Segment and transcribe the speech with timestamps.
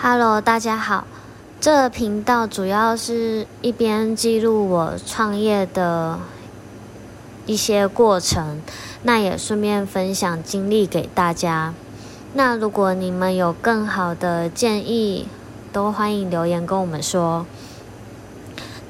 [0.00, 1.08] Hello，大家好。
[1.60, 6.20] 这频道主要是一边记录我创业的
[7.46, 8.60] 一些过程，
[9.02, 11.74] 那也顺便分享经历给大家。
[12.34, 15.26] 那如果你们有更好的建议，
[15.72, 17.44] 都欢迎留言跟我们说。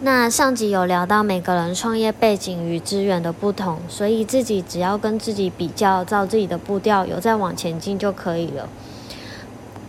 [0.03, 8.69] 那上集有聊到每个人创业背景与资源的不同，所以自己只要跟自己比较，照自己的步调有在往前进就可以了。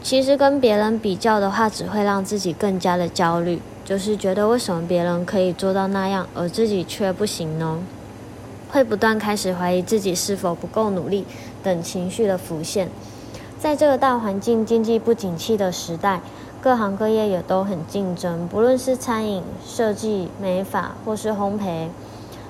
[0.02, 7.80] 其实跟别人比较的话，只会让自己更加的焦虑，就是觉得为什么别人可以做到那样，而自己却不行呢？
[8.71, 11.26] 会不断开始怀疑自己是否不够努力
[11.62, 12.90] 等情绪的浮现。
[13.59, 16.21] 在这个大环境经济不景气的时代，
[16.62, 21.90] 各行各业也都很竞争，不论是餐饮、设计、美发或是烘焙，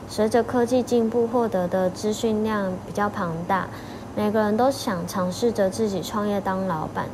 [0.08, 3.68] 随着科技进步，获得的资讯量比较庞大，
[4.16, 7.06] 每个人都想尝试着自己创业当老板。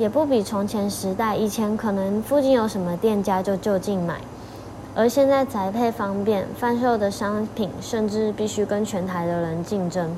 [0.00, 4.18] 也不比从前时代，以前可能附近有什么店家就就近买，
[4.94, 10.16] 而现在宅配方便，贩售的商品甚至必须跟全台的人竞争。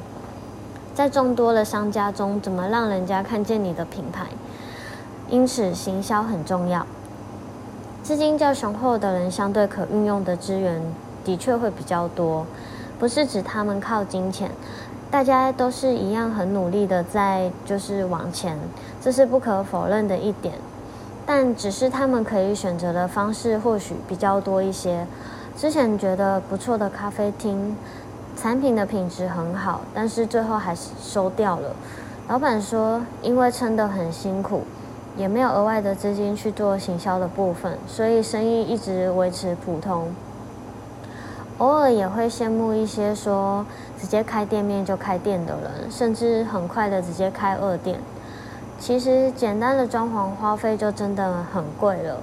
[0.95, 4.27] 在众多的商家中，怎么让人家看见你的品牌？
[5.29, 6.87] 因此，行销很重要。
[8.05, 10.81] 资金较雄厚的人，相对可运用的资源
[11.25, 12.47] 的确会比较多，
[13.01, 14.49] 不是指他们靠金钱。
[15.13, 18.59] 大家都是一样很努力的在就是往前，
[18.99, 20.55] 这是不可否认的一点。
[21.27, 25.07] 但只是他们可以选择的方式或许比较多一些。
[25.55, 27.77] 之前觉得不错的咖啡厅，
[28.35, 31.77] 产品的品质很好，但是最后还是收掉了。
[32.27, 34.63] 老板说，因为撑得很辛苦，
[35.19, 40.09] 也没有额外的资金去做行销的部分，所以生意一直维持普通。
[41.63, 43.65] 偶尔也会羡慕一些说
[43.97, 48.01] 直接开店面就开店的人，甚至很快的直接开二店。
[48.81, 52.17] 其实简单的装潢花费就真的很贵了，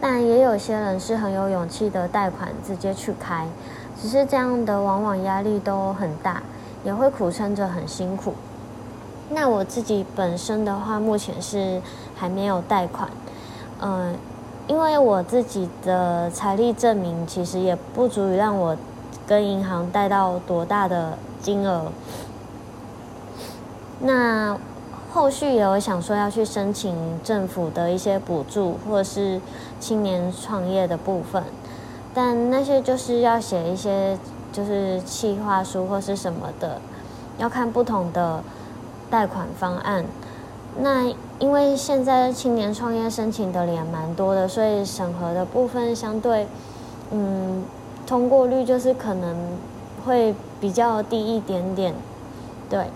[0.00, 3.46] 但也有些人是很有勇气的贷款直接去开，
[4.00, 6.42] 只是这样的往往压力都很大，
[6.82, 8.32] 也会苦撑着很辛苦。
[9.28, 11.82] 那我自己本身的话，目前是
[12.16, 13.10] 还没有贷款，
[13.82, 14.16] 嗯。
[14.66, 18.76] 因为我自己的财力证明其实也不足以让我
[19.26, 21.92] 跟银行贷到多大的金额。
[24.00, 24.58] 那
[25.12, 29.40] 后续也有想说要去申请政府的一些补助，或者是
[29.78, 31.42] 青年创业的部分，
[32.12, 34.18] 但那些就是要写一些
[34.50, 36.80] 就是企划书或是什么的，
[37.38, 38.42] 要看不同的
[39.08, 40.04] 贷款方案。
[40.80, 46.46] 那因为现在青年创业申请的也蛮多的，所以审核的部分相对，
[47.10, 47.62] 嗯，
[48.06, 49.36] 通过率就是可能
[50.02, 51.94] 会比较低一点点，
[52.70, 52.86] 对，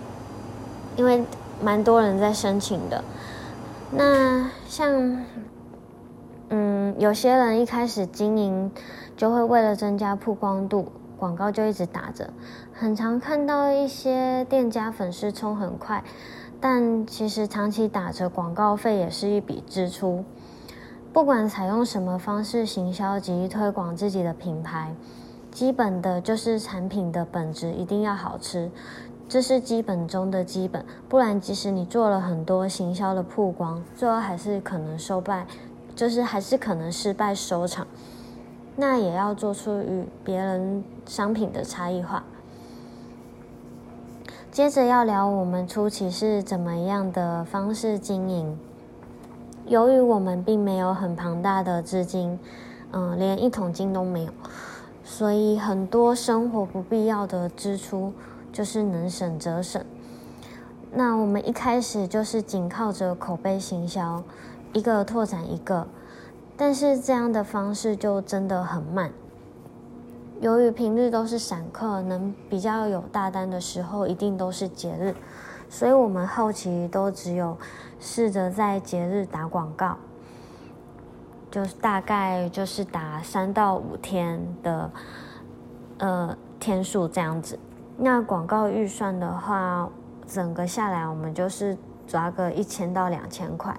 [0.95, 1.23] 因为
[1.61, 3.03] 蛮多人在申请的。
[3.91, 5.23] 那像，
[6.49, 8.71] 嗯，有些人一开始经营
[9.15, 12.27] 就会为了增加曝光度，广告就一直打着，
[12.73, 16.03] 很常看到一些店家粉丝冲很快。
[16.61, 20.23] 但其实长期打着广告费也是一笔支出。
[21.11, 24.93] 不管采用什么方式行销及推广自己的品牌，
[25.51, 28.69] 基本的就是产品的本质一定要好吃，
[29.27, 30.85] 这是基本中的基本。
[31.07, 35.47] 不然，即使你做了很多行销的曝光，最后还是可能收败，
[35.95, 37.87] 就是还是可能失败收场。
[38.75, 42.23] 那也要做出与别人商品的差异化。
[44.51, 48.57] 接着要聊我们初期是怎么样的方式经营。
[49.67, 52.37] 由于我们并没有很庞大的资金，
[52.91, 54.31] 嗯，连一桶金都没有，
[55.03, 58.11] 所以很多生活不必要的支出
[58.51, 59.81] 就是能省则省。
[60.91, 64.23] 那我们一开始就是仅靠着口碑行销，
[64.73, 65.87] 一个拓展一个，
[66.57, 69.11] 但是这样的方式就真的很慢。
[70.41, 75.13] 由于平日都是散客，能比较有大单的时候，一定都是节日，
[75.67, 77.57] 所以我们后期都只有
[77.99, 79.97] 试着在节日打广告，
[81.51, 84.91] 就是大概就是打三到五天的
[85.97, 87.59] 呃天数这样子。
[87.97, 89.89] 那广告预算的话，
[90.25, 91.77] 整个下来我们就是
[92.07, 93.77] 抓个一千到两千块。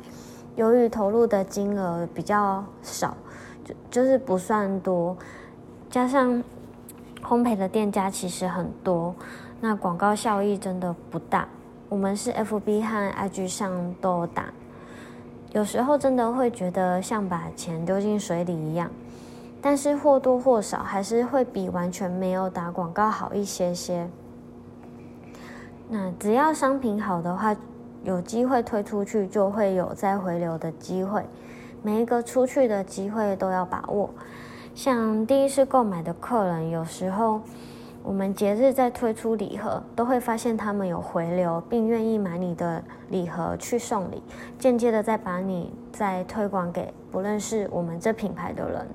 [0.56, 3.16] 由于投入的金额比较少，
[3.64, 5.16] 就就是不算多。
[5.90, 6.42] 加上
[7.20, 9.12] 烘焙的店家其实很多，
[9.60, 11.48] 那广告效益真的不大。
[11.88, 14.44] 我们是 FB 和 IG 上都打，
[15.50, 18.88] 有时候真的会觉得像把钱丢进水里一样，
[19.60, 24.08] 但是或多或少还是会比完全没有打广告好一些些。
[25.88, 27.56] 那只要商品好的话，
[28.04, 31.24] 有机会推出去，就会有再回流的机会。
[31.82, 34.08] 每一个出去的机会都要把握。
[34.74, 37.40] 像第一次购买的客人，有时候
[38.02, 44.22] 我们节日在推出礼盒，都会发现他们有回流，并愿意买你的礼盒去送礼，
[44.58, 48.86] 间接的再把你再推广给不认识我们这品牌的人。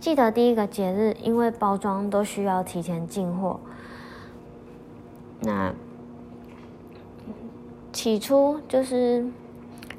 [0.00, 3.60] 记得第一个节日，因为包装都需要提前进货，
[5.40, 5.72] 那
[7.92, 9.24] 起初就是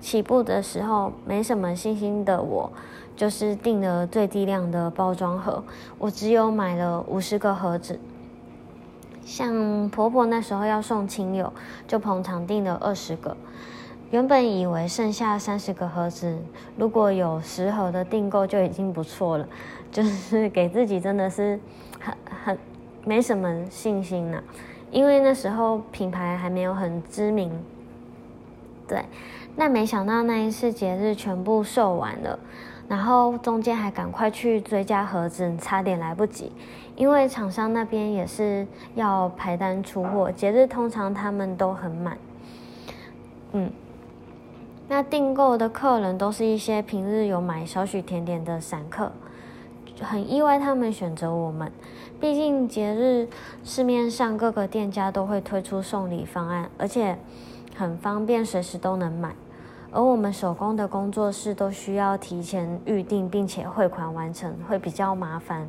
[0.01, 2.71] 起步的时候没什么信心的我，
[3.15, 5.63] 就是订了最低量的包装盒，
[5.97, 7.99] 我只有买了五十个盒子。
[9.23, 11.51] 像婆婆那时候要送亲友，
[11.87, 13.35] 就捧场订了二十个。
[14.11, 16.37] 原本以为剩下三十个盒子，
[16.77, 19.47] 如果有十盒的订购就已经不错了，
[19.91, 21.59] 就是给自己真的是
[21.99, 22.15] 很
[22.45, 22.57] 很
[23.03, 24.43] 没什么信心了，
[24.91, 27.51] 因为那时候品牌还没有很知名。
[28.87, 29.03] 对，
[29.55, 32.37] 那没想到那一次节日全部售完了，
[32.87, 36.51] 然后中间还赶快去追加盒子，差点来不及，
[36.95, 42.17] 因为厂商那边也是要排单出货，节日通常他们都很满，
[43.53, 43.71] 嗯。
[44.87, 49.11] 那订购的客人都是一些平日有买少许甜点的散客，
[49.99, 51.71] 很意外他们选择我们。
[52.19, 53.27] 毕竟节日
[53.63, 57.17] 市面上各个店家都会推出送礼方案，而且
[57.75, 59.33] 很方便，随时都能买。
[59.95, 65.65] 而我们手工的工作室都需要提前预定，并且汇款完成，会比较麻烦，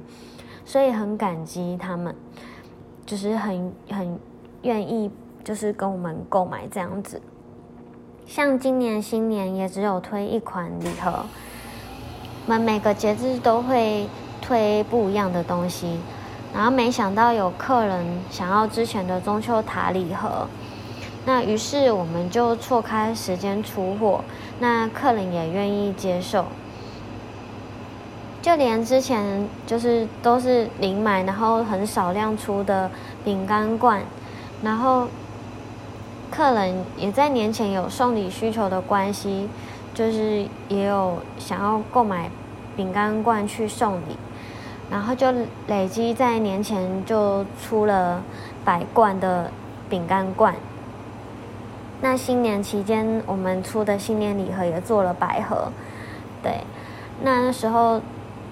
[0.65, 2.13] 所以很感激他们，
[3.07, 4.19] 就是很很
[4.63, 5.09] 愿意，
[5.45, 7.23] 就是跟我们购买这样子。
[8.27, 11.25] 像今年新年也只有推一款礼盒，
[12.47, 14.09] 我们每个节日都会
[14.43, 16.01] 推不一样的东西，
[16.53, 20.49] 然后没想到有客人想要之前的中秋塔礼盒，
[21.27, 24.25] 那于是我们就错开时间出货，
[24.59, 26.47] 那客人也愿意接受，
[28.41, 32.91] 就连之前就是都是零买，然后很少量出的
[33.23, 34.01] 饼干罐，
[34.63, 35.07] 然后。
[36.29, 39.49] 客人也在年前有送礼需求的关系，
[39.95, 42.29] 就是也有想要购买
[42.77, 44.19] 饼干罐去送礼，
[44.91, 45.33] 然后就
[45.69, 48.21] 累积在年前就出了
[48.65, 49.51] 百罐的
[49.89, 50.55] 饼干罐。
[52.01, 55.71] 那新年期间我们出的新年礼盒也做了百盒，
[56.43, 56.61] 对，
[57.23, 58.01] 那那时候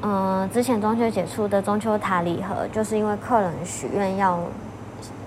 [0.02, 4.38] 嗯之前中秋节出的中秋塔礼盒，就是因为客人许愿要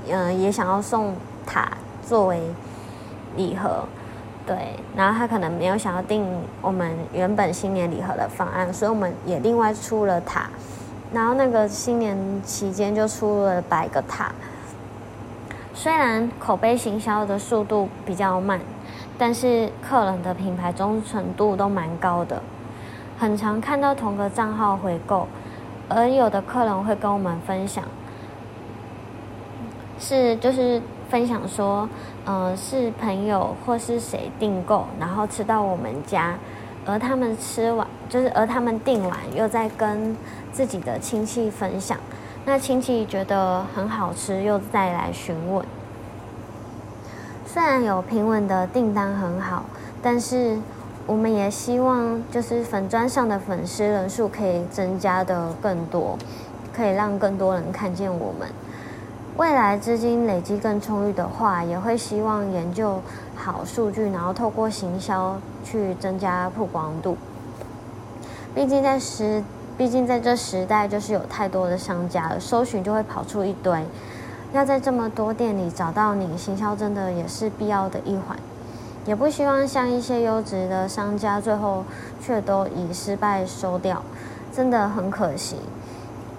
[0.09, 1.15] 嗯也想要送
[1.45, 1.69] 塔。
[2.07, 2.39] 作为
[3.35, 3.83] 礼盒，
[4.45, 4.55] 对，
[4.95, 6.25] 然后他可能没有想要订
[6.61, 10.47] 我们原本新年礼盒的方案，所以我们也另外出了塔，
[11.11, 14.31] 然后那个新年期间就出了百个塔。
[15.87, 18.59] 虽然口碑行销的速度比较慢，
[19.17, 22.43] 但是客人的品牌忠诚度都蛮高的，
[23.17, 25.29] 很常看到同个账号回购，
[25.87, 27.85] 而有的客人会跟我们分享，
[29.97, 30.81] 是就是。
[31.09, 31.87] 分享说，
[32.25, 36.35] 嗯，是朋友或是谁订购，然后吃到我们家，
[36.85, 40.17] 而他们吃完，就是而他们订完，又在跟
[40.51, 41.97] 自己的亲戚分享，
[42.43, 45.65] 那亲戚觉得很好吃，又再来询问。
[47.57, 49.65] 虽然有平稳的订单很好，
[49.99, 50.59] 但是
[51.07, 56.15] 我们也希望，就是粉砖上的粉丝人数可以增加的更多，
[56.71, 58.47] 可以让更多人看见我们。
[59.37, 63.01] 未来资金累积更充裕的话，也会希望研究
[63.35, 67.17] 好数据，然后透过行销去增加曝光度。
[68.53, 69.43] 毕竟在时，
[69.75, 73.83] 毕竟在这时代，就是有太多的商家了，搜寻就会跑出一堆。
[74.53, 78.37] 要在这么多店里找到你，行销真的也是必要的一环。
[79.05, 81.83] 也不希望像一些优质的商家，最后
[82.21, 84.03] 却都以失败收掉，
[84.51, 85.57] 真的很可惜。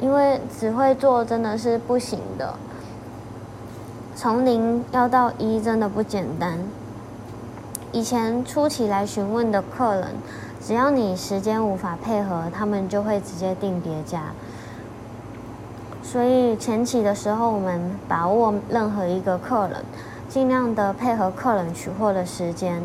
[0.01, 2.55] 因为只会做真的是不行的。
[4.15, 6.59] 从零要到一真的不简单。
[7.91, 10.09] 以前初期来询问的客人，
[10.61, 14.25] 只要你时间无法配合，他们就会直接订别家。
[16.11, 19.85] 所以前期的时候，我们把握任何一个客人，
[20.27, 22.83] 尽量的配合客人取货的时间。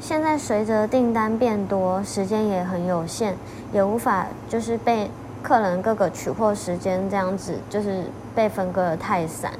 [0.00, 3.36] 现在随着订单变多，时间也很有限，
[3.72, 5.08] 也无法就是被
[5.40, 9.52] 客人各个取货时间这样子，就是被分割的太散。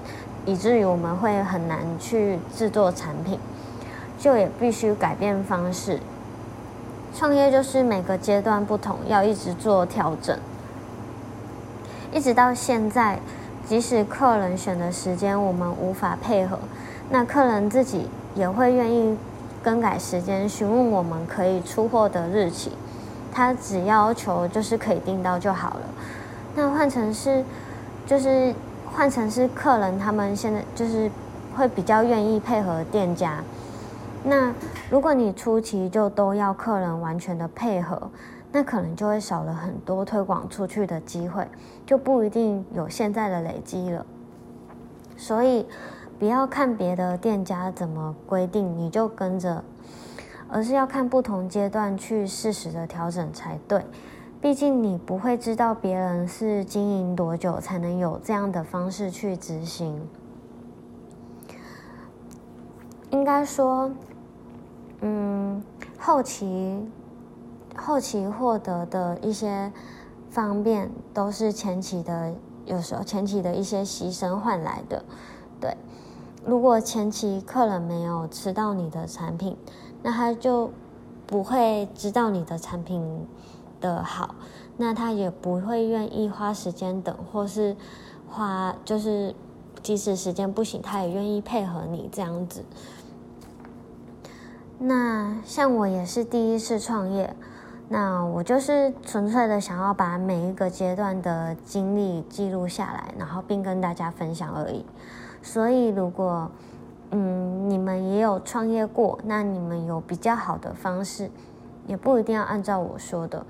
[0.44, 3.38] 以至于我们会很难去制作产品，
[4.18, 6.00] 就也必须改变方式。
[7.14, 10.36] 创业就是每个阶段不同，要一直做调整。
[12.12, 13.18] 一直到现在，
[13.66, 16.58] 即使客人选的时间我们无法配合，
[17.10, 19.16] 那客人自己也会愿意
[19.62, 22.72] 更改时间，询问我们可以出货的日期。
[23.32, 25.80] 他只要求就是可以订到就好了。
[26.54, 27.42] 那换成是，
[28.06, 28.54] 就是
[28.92, 31.10] 换成是客人，他们现在就是
[31.56, 33.42] 会比较愿意配合店家。
[34.22, 34.52] 那
[34.90, 38.10] 如果你初期就都要客人完全的配合，
[38.52, 41.48] 那可能就会少了很多推广出去的机会，
[41.86, 44.04] 就不一定有现在的累积了。
[45.16, 45.66] 所以
[46.18, 49.64] 不要看别的店家怎么规定，你就跟着。
[50.54, 53.82] 而是要看不同阶段去适时的调整才对，
[54.38, 59.98] 毕竟你不会知道别人是经营多久才能有这样的方式去执行。
[63.08, 63.90] 应该说，
[65.00, 65.62] 嗯，
[65.98, 66.86] 后期
[67.76, 69.72] 后期获得的一些
[70.30, 72.32] 方便，都是前期的
[72.66, 75.04] 有时候前期的一些牺牲换来的。
[75.60, 75.76] 对，
[76.44, 79.56] 如果前期客人没有吃到你的产品，
[80.02, 80.70] 那他就
[81.26, 83.26] 不会知道你的产品
[83.80, 84.34] 的好，
[84.76, 87.76] 那他也不会愿意花时间等，或是
[88.28, 89.34] 花就是
[89.82, 92.64] 即使时间不行，他也愿意配合你这样子。
[94.78, 97.36] 那像我也是第一次创业，
[97.92, 104.82] 那我就是纯粹的想要把每一个阶段的经历记录下来，然后并跟大家分享而已。
[105.42, 106.50] 所以如果
[107.10, 111.30] 嗯，你们也有创业过，那你们有比较好的方式，
[111.86, 113.44] 也不一定要按照我说的，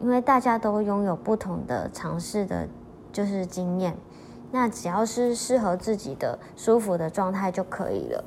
[0.00, 2.66] 因为大家都拥有不同的尝试的，
[3.12, 3.94] 就是经验。
[4.50, 8.24] 那只要是适合自己的、舒服的状态就可以了。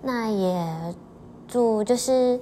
[0.00, 0.94] 那也
[1.48, 2.38] 祝就是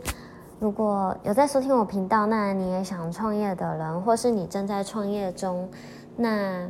[0.60, 5.68] 如果有在收听我频道，那你也想创业的人，或是你正在创业中，
[6.16, 6.68] 那。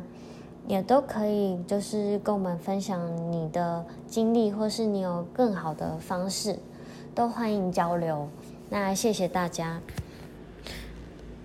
[0.67, 2.99] 也都可以，就是跟我们分享
[3.31, 6.57] 你的经历，或是你有更好的方式，
[7.13, 8.27] 都欢迎交流。
[8.67, 9.79] 那谢谢大家。